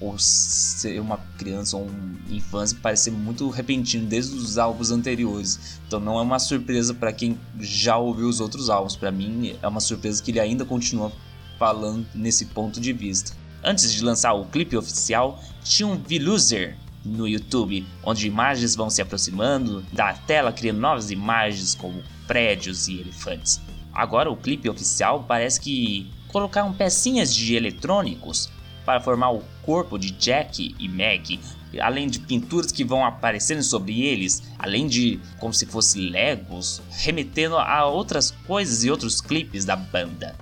[0.00, 5.80] ou ser uma criança ou uma infância parece ser muito repentino desde os álbuns anteriores.
[5.86, 8.96] Então não é uma surpresa para quem já ouviu os outros álbuns.
[8.96, 11.12] Para mim é uma surpresa que ele ainda continua
[11.58, 13.32] falando nesse ponto de vista.
[13.62, 19.02] Antes de lançar o clipe oficial, tinha um V-Loser no YouTube, onde imagens vão se
[19.02, 23.60] aproximando da tela, criando novas imagens como prédios e elefantes.
[23.92, 28.48] Agora o clipe oficial parece que colocaram pecinhas de eletrônicos
[28.84, 31.38] para formar o corpo de Jack e Meg,
[31.78, 37.58] além de pinturas que vão aparecendo sobre eles, além de como se fossem legos, remetendo
[37.58, 40.34] a outras coisas e outros clipes da banda.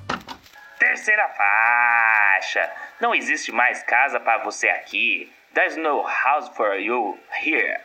[0.79, 2.71] Terceira faixa.
[3.01, 5.29] Não existe mais casa para você aqui.
[5.55, 7.81] There's no house for you here.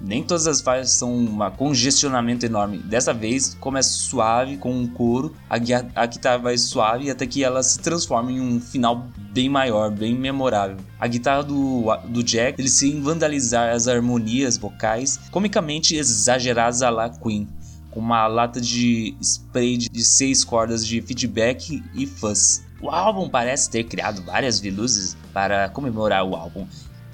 [0.00, 2.78] Nem todas as faixas são um congestionamento enorme.
[2.78, 5.58] Dessa vez começa suave com um coro, a,
[6.06, 10.76] guitarra vai suave até que ela se transforma em um final bem maior, bem memorável.
[11.00, 17.08] A guitarra do, do Jack ele se vandalizar as harmonias vocais comicamente exageradas a la
[17.08, 17.48] Queen,
[17.90, 22.64] com uma lata de spray de seis cordas de feedback e fuzz.
[22.80, 26.66] O álbum parece ter criado várias veluzes para comemorar o álbum.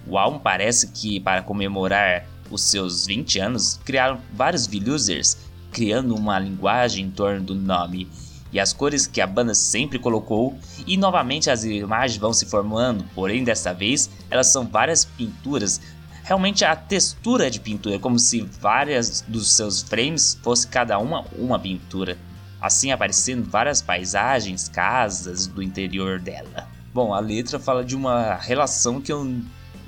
[0.07, 5.37] O álbum parece que para comemorar os seus 20 anos, criaram vários V-Losers,
[5.73, 8.09] criando uma linguagem em torno do nome
[8.55, 13.05] e as cores que a banda sempre colocou, e novamente as imagens vão se formando,
[13.13, 15.81] porém desta vez elas são várias pinturas.
[16.23, 21.59] Realmente a textura de pintura, como se várias dos seus frames fosse cada uma uma
[21.59, 22.17] pintura,
[22.61, 26.69] assim aparecendo várias paisagens, casas do interior dela.
[26.95, 29.25] Bom, a letra fala de uma relação que eu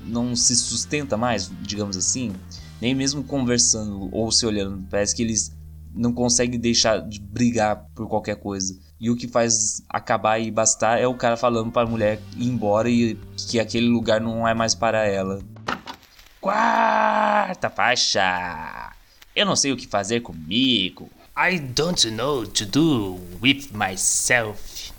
[0.04, 2.34] não se sustenta mais, digamos assim,
[2.80, 4.86] nem mesmo conversando ou se olhando.
[4.90, 5.56] Parece que eles
[5.94, 8.78] não conseguem deixar de brigar por qualquer coisa.
[9.00, 12.46] E o que faz acabar e bastar é o cara falando para a mulher ir
[12.46, 15.40] embora e que aquele lugar não é mais para ela.
[16.40, 18.92] Quarta faixa.
[19.34, 21.10] Eu não sei o que fazer comigo.
[21.36, 24.92] I don't know to do with myself.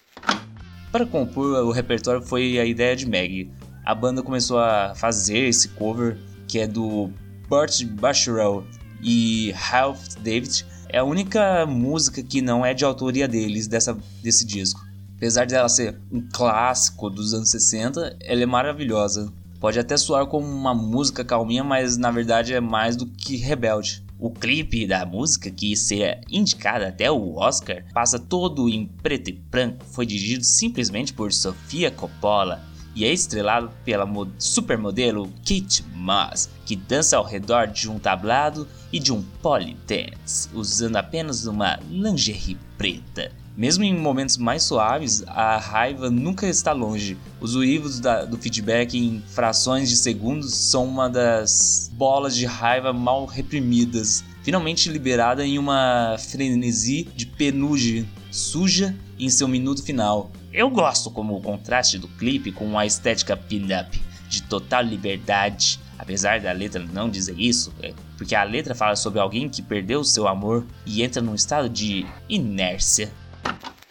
[0.91, 3.51] Para compor o repertório foi a ideia de Maggie
[3.87, 7.09] a banda começou a fazer esse cover que é do
[7.47, 8.67] Burt Bacharach
[9.01, 10.65] e Ralph David.
[10.89, 14.85] É a única música que não é de autoria deles dessa, desse disco.
[15.15, 19.31] Apesar dela ser um clássico dos anos 60, ela é maravilhosa.
[19.59, 24.03] Pode até soar como uma música calminha, mas na verdade é mais do que rebelde.
[24.19, 29.33] O clipe da música, que ser indicada até o Oscar, passa todo em preto e
[29.33, 32.66] branco, foi dirigido simplesmente por Sofia Coppola
[32.97, 38.99] e é estrelado pela supermodelo Kate Moss, que dança ao redor de um tablado e
[38.99, 43.31] de um polydance, usando apenas uma lingerie preta.
[43.55, 47.15] Mesmo em momentos mais suaves, a raiva nunca está longe.
[47.39, 53.27] Os uivos do feedback em frações de segundos são uma das bolas de raiva mal
[53.27, 60.31] reprimidas, finalmente liberada em uma frenesi de penugem suja em seu minuto final.
[60.57, 63.95] Eu gosto como o contraste do clipe com a estética pin-up,
[64.27, 69.19] de total liberdade, apesar da letra não dizer isso, é porque a letra fala sobre
[69.19, 73.13] alguém que perdeu seu amor e entra num estado de inércia.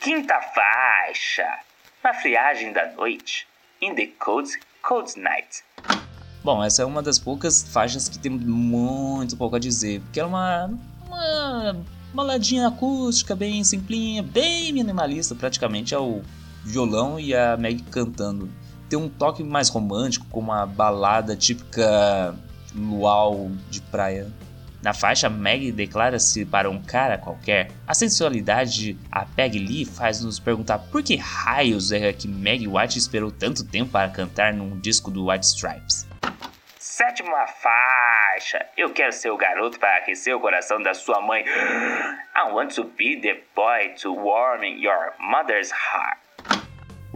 [0.00, 1.46] Quinta faixa.
[2.02, 3.46] Na friagem da noite.
[3.80, 4.50] In the cold,
[4.82, 5.62] cold night.
[6.42, 10.24] Bom, essa é uma das poucas faixas que tem muito pouco a dizer, porque é
[10.24, 10.76] uma,
[11.06, 11.76] uma
[12.12, 16.22] baladinha acústica, bem simplinha, bem minimalista, praticamente é o
[16.66, 18.50] violão e a Meg cantando.
[18.88, 22.34] Tem um toque mais romântico, como uma balada típica
[22.74, 24.30] luau de praia.
[24.82, 27.70] Na faixa, Meg declara-se para um cara qualquer.
[27.86, 32.68] A sensualidade de a Peg Lee faz nos perguntar por que raios é que Meg
[32.68, 36.06] White esperou tanto tempo para cantar num disco do White Stripes.
[36.78, 38.64] Sétima faixa.
[38.76, 41.44] Eu quero ser o garoto para aquecer o coração da sua mãe.
[41.44, 46.25] I want to be the boy to warm your mother's heart.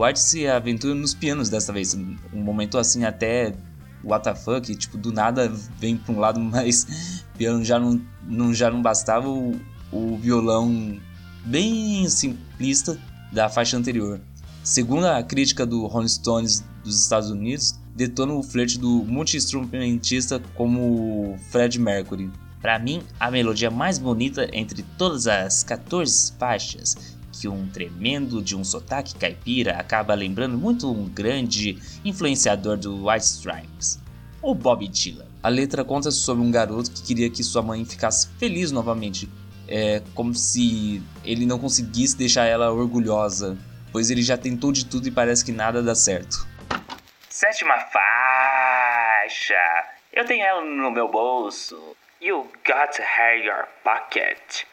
[0.01, 1.95] White se aventura nos pianos dessa vez.
[1.95, 3.55] Um momento assim até
[4.03, 8.71] what the tipo, do nada vem pra um lado mais piano já não, não, já
[8.71, 9.61] não bastava o,
[9.93, 10.99] o violão
[11.45, 12.99] bem simplista
[13.31, 14.19] da faixa anterior.
[14.65, 21.39] Segundo a crítica do Rolling Stones dos Estados Unidos, detona o flerte do multi-instrumentista como
[21.51, 22.31] Fred Mercury.
[22.61, 28.55] Para mim, a melodia mais bonita entre todas as 14 faixas, que um tremendo de
[28.55, 33.99] um sotaque caipira acaba lembrando muito um grande influenciador do White Stripes,
[34.43, 35.27] o Bob Dylan.
[35.43, 39.27] A letra conta sobre um garoto que queria que sua mãe ficasse feliz novamente.
[39.67, 43.57] É como se ele não conseguisse deixar ela orgulhosa,
[43.91, 46.47] pois ele já tentou de tudo e parece que nada dá certo.
[47.31, 49.55] Sétima faixa.
[50.13, 51.97] Eu tenho ela no meu bolso.
[52.21, 54.67] You got her your pocket.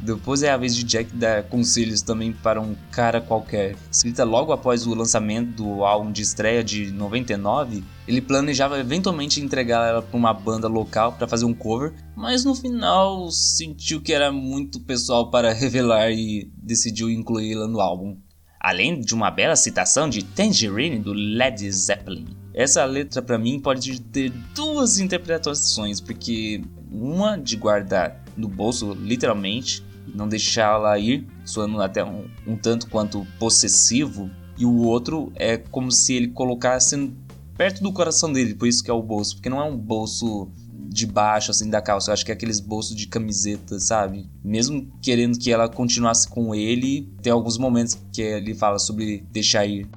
[0.00, 3.76] Depois é a vez de Jack dar conselhos também para um cara qualquer.
[3.90, 9.88] Escrita logo após o lançamento do álbum de estreia de 99, ele planejava eventualmente entregar
[9.88, 14.30] ela para uma banda local para fazer um cover, mas no final sentiu que era
[14.30, 18.16] muito pessoal para revelar e decidiu incluí-la no álbum.
[18.60, 22.26] Além de uma bela citação de Tangerine do Led Zeppelin.
[22.54, 29.84] Essa letra para mim pode ter duas interpretações, porque uma de guardar no bolso literalmente
[30.06, 35.90] não deixá-la ir, soando até um, um tanto quanto possessivo, e o outro é como
[35.90, 37.12] se ele colocasse
[37.56, 40.50] perto do coração dele, por isso que é o bolso, porque não é um bolso
[40.94, 44.28] de baixo assim da calça, eu acho que é aqueles bolsos de camiseta, sabe?
[44.44, 49.66] Mesmo querendo que ela continuasse com ele, tem alguns momentos que ele fala sobre deixar
[49.66, 49.88] ir.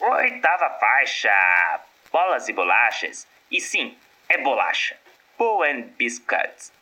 [0.00, 1.28] Oitava faixa,
[2.10, 3.26] bolas e bolachas.
[3.50, 3.94] E sim,
[4.28, 4.96] é bolacha.
[5.38, 6.72] Bow and biscuits.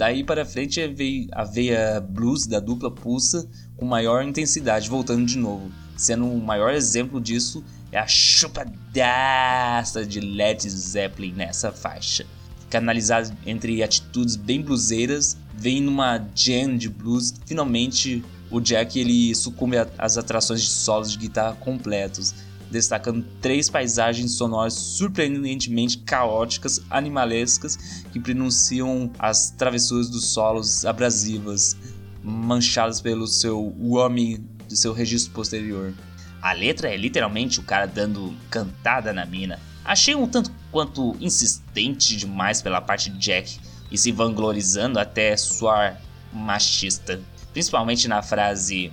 [0.00, 5.36] Daí para frente veio a veia blues da dupla pulsa com maior intensidade, voltando de
[5.36, 5.70] novo.
[5.94, 12.24] Sendo o maior exemplo disso é a chupadaça de Led Zeppelin nessa faixa.
[12.70, 17.34] Canalizado entre atitudes bem bluseiras, vem numa jam de blues.
[17.44, 22.34] Finalmente, o Jack ele sucumbe às atrações de solos de guitarra completos
[22.70, 31.76] destacando três paisagens sonoras surpreendentemente caóticas, animalescas, que pronunciam as travessuras dos solos abrasivas,
[32.22, 35.92] manchadas pelo seu homem do seu registro posterior.
[36.40, 39.58] A letra é literalmente o cara dando cantada na mina.
[39.84, 43.58] Achei um tanto quanto insistente demais pela parte de Jack
[43.90, 46.00] e se vanglorizando até soar
[46.32, 47.20] machista,
[47.52, 48.92] principalmente na frase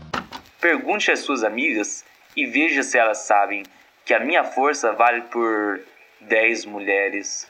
[0.59, 2.03] Pergunte às suas amigas
[2.37, 3.63] e veja se elas sabem
[4.05, 5.81] que a minha força vale por
[6.21, 7.47] 10 mulheres.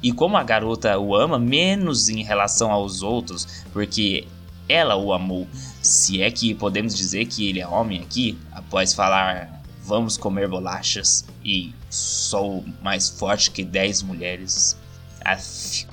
[0.00, 4.28] E como a garota o ama menos em relação aos outros, porque
[4.68, 5.48] ela o amou,
[5.82, 11.26] se é que podemos dizer que ele é homem aqui, após falar vamos comer bolachas
[11.44, 14.80] e sou mais forte que 10 mulheres.
[15.24, 15.86] Aff.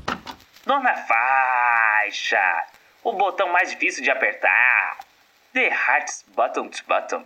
[0.66, 2.64] Nona faixa!
[3.04, 5.00] O botão mais difícil de apertar.
[5.54, 7.24] The Hearts Button to Button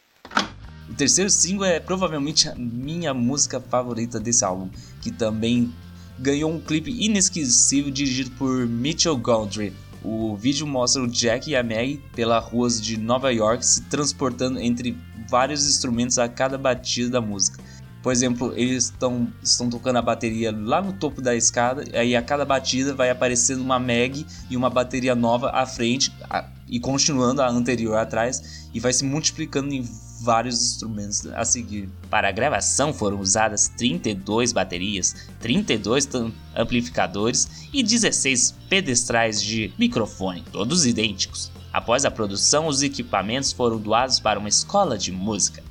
[0.93, 4.69] terceiro single é provavelmente a minha música favorita desse álbum,
[5.01, 5.73] que também
[6.19, 9.73] ganhou um clipe inesquecível dirigido por Mitchell Gondry.
[10.03, 14.59] O vídeo mostra o Jack e a Maggie pelas ruas de Nova York se transportando
[14.59, 14.97] entre
[15.29, 17.61] vários instrumentos a cada batida da música.
[18.01, 22.21] Por exemplo, eles estão, estão tocando a bateria lá no topo da escada, aí a
[22.21, 27.41] cada batida vai aparecendo uma Mag e uma bateria nova à frente a, e continuando
[27.41, 29.83] a anterior atrás e vai se multiplicando em
[30.21, 31.89] vários instrumentos a seguir.
[32.09, 36.09] Para a gravação foram usadas 32 baterias, 32
[36.55, 41.51] amplificadores e 16 pedestrais de microfone, todos idênticos.
[41.71, 45.63] Após a produção, os equipamentos foram doados para uma escola de música.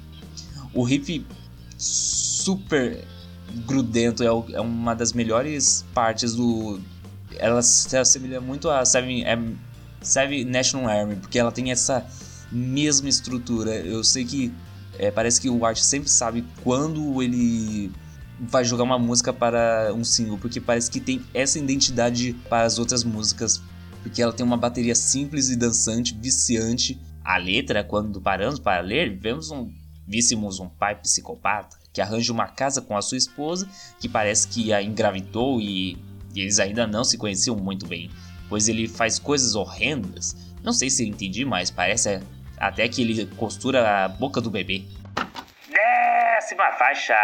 [0.72, 1.24] O riff
[1.78, 3.04] super
[3.66, 6.80] grudento, é, é uma das melhores partes do.
[7.38, 9.38] Ela se assemelha muito a Seven, é,
[10.00, 12.06] Seven National Army, porque ela tem essa
[12.56, 13.74] mesma estrutura.
[13.76, 14.52] Eu sei que
[14.98, 17.92] é, parece que o Art sempre sabe quando ele
[18.40, 22.78] vai jogar uma música para um single, porque parece que tem essa identidade para as
[22.78, 23.62] outras músicas,
[24.02, 26.98] porque ela tem uma bateria simples e dançante, viciante.
[27.24, 29.70] A letra, quando paramos para ler, vemos um
[30.06, 34.72] víssemos um pai psicopata que arranja uma casa com a sua esposa, que parece que
[34.72, 35.96] a engravidou e,
[36.34, 38.10] eles ainda não se conheciam muito bem,
[38.50, 40.36] pois ele faz coisas horrendas.
[40.62, 42.20] Não sei se entendi, mas parece
[42.58, 44.84] até que ele costura a boca do bebê.
[45.68, 47.16] Décima faixa,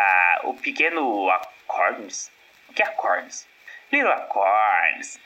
[0.44, 2.30] o pequeno Acorns.
[2.68, 3.44] O que é Acorns?
[3.92, 5.18] Little Acorns.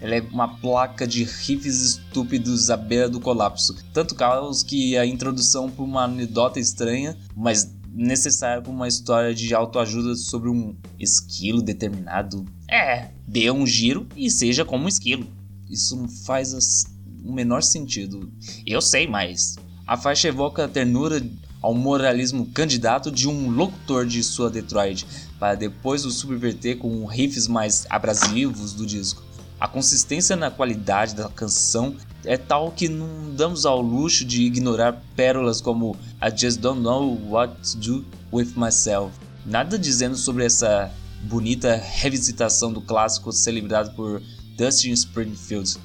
[0.00, 3.74] Ela é uma placa de riffs estúpidos à beira do colapso.
[3.92, 9.54] Tanto caos que a introdução por uma anedota estranha, mas necessária para uma história de
[9.54, 12.44] autoajuda sobre um esquilo determinado.
[12.68, 15.26] É, dê um giro e seja como um esquilo.
[15.70, 16.84] Isso não faz as,
[17.24, 18.30] o menor sentido.
[18.66, 19.56] Eu sei, mas
[19.86, 21.24] a faixa evoca a ternura
[21.60, 25.06] ao moralismo candidato de um locutor de sua Detroit,
[25.38, 29.22] para depois o subverter com riffs mais abrasivos do disco.
[29.58, 35.02] A consistência na qualidade da canção é tal que não damos ao luxo de ignorar
[35.16, 39.14] pérolas como I just don't know what to do with myself.
[39.46, 40.90] Nada dizendo sobre essa
[41.22, 44.20] bonita revisitação do clássico celebrado por
[44.56, 45.78] Dustin Springfield.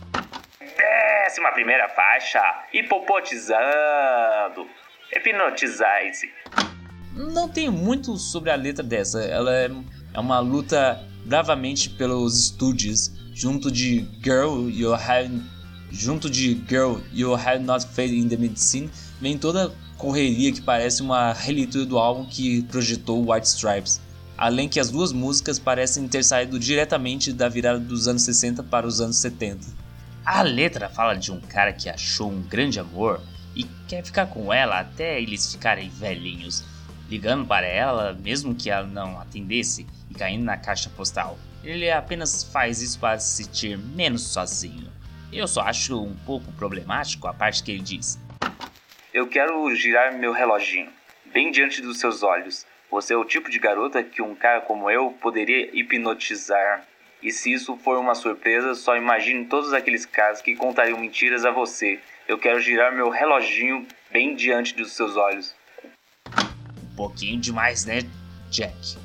[1.29, 2.41] Décima primeira faixa,
[2.73, 4.67] hipopotizando,
[5.15, 6.27] hipnotize.
[7.13, 9.69] Não tem muito sobre a letra dessa, ela é,
[10.15, 15.39] é uma luta bravamente pelos estúdios junto de Girl You Have
[15.91, 18.89] junto de Girl You Have Not Faith in the Medicine
[19.21, 24.01] vem toda correria que parece uma releitura do álbum que projetou White Stripes.
[24.35, 28.87] Além que as duas músicas parecem ter saído diretamente da virada dos anos 60 para
[28.87, 29.88] os anos 70.
[30.25, 33.21] A letra fala de um cara que achou um grande amor
[33.55, 36.63] e quer ficar com ela até eles ficarem velhinhos,
[37.09, 41.37] ligando para ela mesmo que ela não atendesse e caindo na caixa postal.
[41.63, 44.91] Ele apenas faz isso para se sentir menos sozinho.
[45.31, 48.19] Eu só acho um pouco problemático a parte que ele diz.
[49.13, 50.91] Eu quero girar meu reloginho,
[51.25, 52.65] bem diante dos seus olhos.
[52.91, 56.85] Você é o tipo de garota que um cara como eu poderia hipnotizar.
[57.21, 61.51] E se isso for uma surpresa, só imagine todos aqueles caras que contariam mentiras a
[61.51, 61.99] você.
[62.27, 65.53] Eu quero girar meu reloginho bem diante dos seus olhos.
[66.81, 67.99] Um pouquinho demais, né,
[68.49, 68.97] Jack?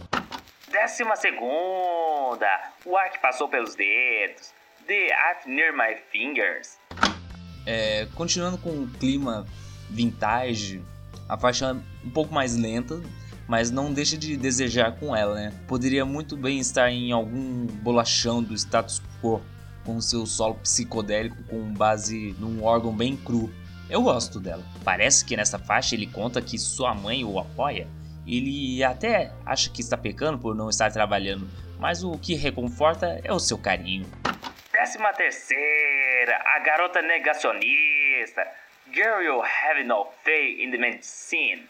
[0.71, 2.47] Décima segunda.
[2.85, 4.53] O ar que passou pelos dedos.
[4.87, 6.79] The Art Near My Fingers.
[7.67, 9.47] É, continuando com o clima
[9.91, 10.83] vintage,
[11.29, 13.01] a faixa é um pouco mais lenta,
[13.47, 15.53] mas não deixa de desejar com ela, né?
[15.67, 19.43] Poderia muito bem estar em algum bolachão do status quo,
[19.85, 23.53] com seu solo psicodélico com base num órgão bem cru.
[23.91, 24.63] Eu gosto dela.
[24.83, 27.87] Parece que nessa faixa ele conta que sua mãe o apoia
[28.27, 33.33] ele até acha que está pecando por não estar trabalhando, mas o que reconforta é
[33.33, 34.07] o seu carinho.
[34.73, 38.47] Décima terceira, a garota negacionista.
[38.93, 41.67] Girl, you have no faith in the medicine.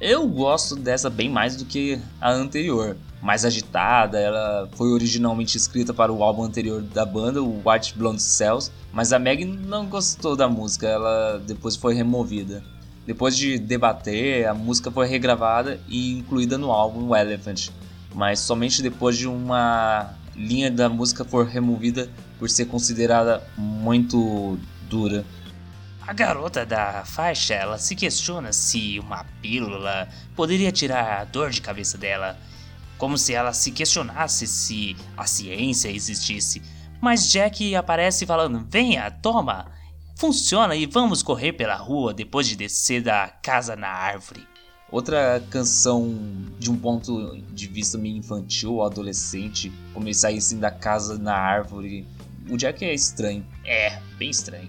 [0.00, 2.96] Eu gosto dessa bem mais do que a anterior.
[3.20, 8.22] Mais agitada, ela foi originalmente escrita para o álbum anterior da banda, o White Blonde
[8.22, 12.64] Cells, mas a Meg não gostou da música, ela depois foi removida.
[13.06, 17.68] Depois de debater, a música foi regravada e incluída no álbum Elephant,
[18.14, 25.26] mas somente depois de uma linha da música for removida por ser considerada muito dura.
[26.10, 31.60] A garota da faixa, ela se questiona se uma pílula poderia tirar a dor de
[31.60, 32.36] cabeça dela,
[32.98, 36.62] como se ela se questionasse se a ciência existisse.
[37.00, 39.70] Mas Jack aparece falando: "Venha, toma".
[40.16, 44.44] Funciona e vamos correr pela rua depois de descer da casa na árvore.
[44.90, 46.12] Outra canção
[46.58, 51.36] de um ponto de vista meio infantil ou adolescente, como ele saísse da casa na
[51.36, 52.04] árvore.
[52.48, 53.46] O Jack é estranho.
[53.64, 54.68] É, bem estranho.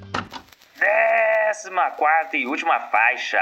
[0.82, 3.38] Décima quarta e última faixa.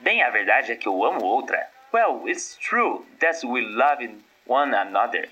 [0.00, 1.58] Bem, a verdade é que eu amo outra.
[1.92, 4.08] Well, it's true that we love
[4.46, 5.28] one another.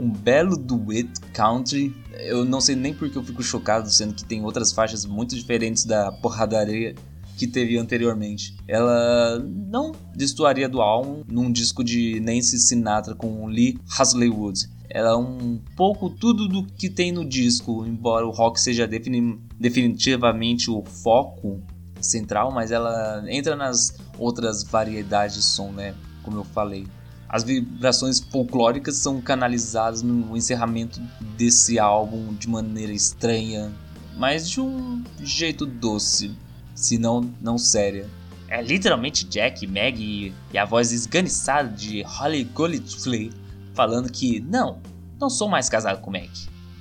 [0.00, 1.94] Um belo duet country.
[2.20, 5.84] Eu não sei nem porque eu fico chocado, sendo que tem outras faixas muito diferentes
[5.84, 6.94] da porradaria
[7.36, 8.56] que teve anteriormente.
[8.66, 14.74] Ela não destoaria do álbum num disco de Nancy Sinatra com Lee Hasleywood.
[14.88, 19.38] Ela é um pouco tudo do que tem no disco, embora o rock seja defini
[19.58, 21.62] definitivamente o foco
[22.00, 25.94] central, mas ela entra nas outras variedades de som, né?
[26.22, 26.86] Como eu falei.
[27.28, 31.00] As vibrações folclóricas são canalizadas no encerramento
[31.36, 33.72] desse álbum de maneira estranha,
[34.16, 36.34] mas de um jeito doce,
[36.74, 38.08] se não, não séria.
[38.48, 43.32] É literalmente Jack, Maggie e a voz esganiçada de Holly Golightly
[43.74, 44.80] falando que não,
[45.20, 46.30] não sou mais casado com Meg.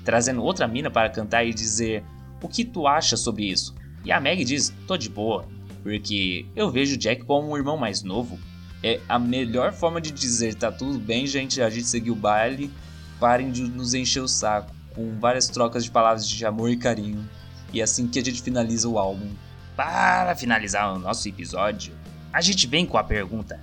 [0.04, 2.04] Trazendo outra mina para cantar e dizer
[2.46, 3.76] o que tu acha sobre isso.
[4.04, 5.48] E a Meg diz: tô de boa,
[5.84, 8.40] porque eu vejo Jack como um irmão mais novo.
[8.84, 12.72] É a melhor forma de dizer: tá tudo bem, gente, a gente seguiu o baile,
[13.20, 17.28] parem de nos encher o saco, com várias trocas de palavras de amor e carinho.
[17.74, 19.30] E é assim que a gente finaliza o álbum.
[19.76, 21.94] Para finalizar o nosso episódio,
[22.32, 23.60] a gente vem com a pergunta: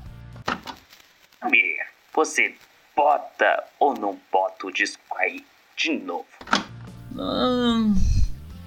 [1.41, 2.55] Amir, você
[2.95, 5.45] bota ou não bota o disco aí
[5.77, 6.27] de novo?
[7.17, 7.95] Hum,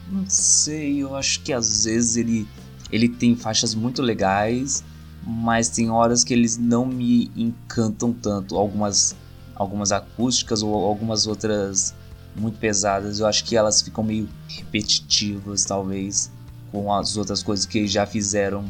[0.09, 2.47] não sei, eu acho que às vezes ele,
[2.91, 4.83] ele tem faixas muito legais,
[5.25, 8.55] mas tem horas que eles não me encantam tanto.
[8.55, 9.15] Algumas,
[9.55, 11.93] algumas acústicas ou algumas outras
[12.35, 16.29] muito pesadas, eu acho que elas ficam meio repetitivas, talvez,
[16.71, 18.65] com as outras coisas que já fizeram.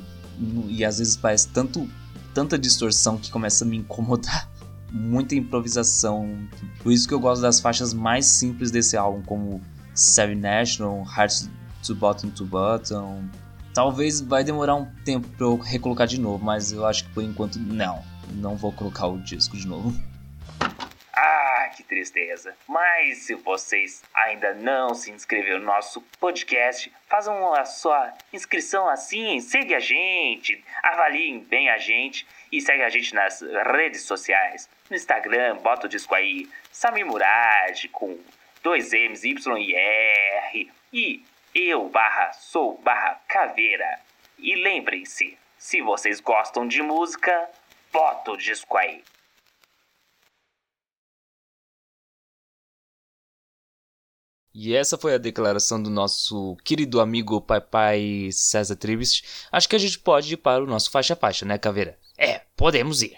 [0.67, 1.89] E às vezes parece tanto,
[2.33, 4.49] tanta distorção que começa a me incomodar.
[4.91, 6.47] Muita improvisação.
[6.81, 9.61] Por isso que eu gosto das faixas mais simples desse álbum, como
[9.95, 11.49] Seven National, Hearts
[11.81, 13.29] to Bottom to Bottom.
[13.73, 17.23] Talvez vai demorar um tempo para eu recolocar de novo, mas eu acho que por
[17.23, 18.03] enquanto não.
[18.33, 19.93] Não vou colocar o disco de novo.
[21.13, 22.53] Ah, que tristeza.
[22.67, 29.39] Mas se vocês ainda não se inscreveram no nosso podcast, façam a sua inscrição assim,
[29.39, 34.69] segue a gente, avaliem bem a gente e segue a gente nas redes sociais.
[34.89, 38.17] No Instagram, bota o disco aí, Samir Murad com
[38.66, 40.72] dois M's, Y e R.
[40.91, 44.01] E eu barra sou barra caveira.
[44.39, 47.47] E lembrem-se, se vocês gostam de música,
[47.93, 49.03] bota o disco aí.
[54.51, 59.47] E essa foi a declaração do nosso querido amigo Pai Pai César Tribist.
[59.51, 61.99] Acho que a gente pode ir para o nosso faixa-faixa, né, Caveira?
[62.18, 63.13] É, podemos ir.